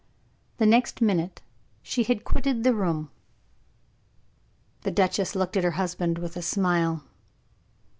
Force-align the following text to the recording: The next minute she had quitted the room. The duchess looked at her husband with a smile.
The 0.57 0.65
next 0.65 0.99
minute 0.99 1.43
she 1.83 2.01
had 2.05 2.23
quitted 2.23 2.63
the 2.63 2.73
room. 2.73 3.11
The 4.81 4.89
duchess 4.89 5.35
looked 5.35 5.55
at 5.55 5.63
her 5.63 5.77
husband 5.77 6.17
with 6.17 6.35
a 6.35 6.41
smile. 6.41 7.03